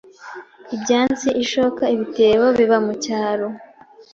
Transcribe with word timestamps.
ibyansi, 0.75 1.27
ishoka, 1.43 1.83
ibitebo 1.95 2.45
biba 2.57 2.77
mucyaro… 2.85 3.47